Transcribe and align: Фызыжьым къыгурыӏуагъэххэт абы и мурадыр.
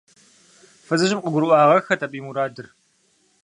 Фызыжьым 0.85 1.19
къыгурыӏуагъэххэт 1.21 2.01
абы 2.05 2.17
и 2.19 2.21
мурадыр. 2.25 2.67